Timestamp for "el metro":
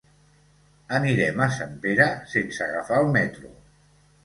3.05-3.55